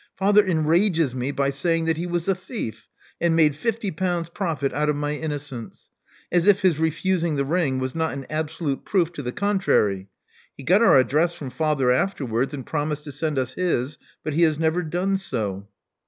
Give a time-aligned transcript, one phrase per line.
[0.17, 2.87] Father enrages me by saying that he was a thief,
[3.21, 5.89] and made fifty pounds profit out of my inno cence.
[6.31, 10.09] As if his refusing the ring was not an abso lute proof to the contrary.
[10.57, 14.41] He got our address from father afterwards, and promised to send us his; but he
[14.41, 15.67] has never done so."